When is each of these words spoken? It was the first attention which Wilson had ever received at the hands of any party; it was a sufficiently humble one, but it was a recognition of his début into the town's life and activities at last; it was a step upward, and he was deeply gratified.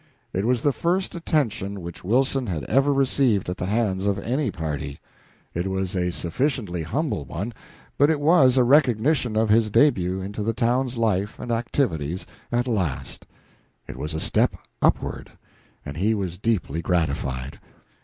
It 0.33 0.45
was 0.45 0.63
the 0.63 0.71
first 0.71 1.13
attention 1.13 1.79
which 1.79 2.03
Wilson 2.03 2.47
had 2.47 2.63
ever 2.63 2.91
received 2.91 3.49
at 3.51 3.57
the 3.57 3.67
hands 3.67 4.07
of 4.07 4.17
any 4.17 4.49
party; 4.49 4.99
it 5.53 5.67
was 5.67 5.95
a 5.95 6.11
sufficiently 6.11 6.81
humble 6.81 7.23
one, 7.23 7.53
but 7.99 8.09
it 8.09 8.19
was 8.19 8.57
a 8.57 8.63
recognition 8.63 9.35
of 9.35 9.49
his 9.49 9.69
début 9.69 10.25
into 10.25 10.41
the 10.41 10.53
town's 10.55 10.97
life 10.97 11.37
and 11.39 11.51
activities 11.51 12.25
at 12.51 12.65
last; 12.67 13.27
it 13.87 13.95
was 13.95 14.15
a 14.15 14.19
step 14.19 14.55
upward, 14.81 15.33
and 15.85 15.97
he 15.97 16.15
was 16.15 16.39
deeply 16.39 16.81
gratified. 16.81 17.59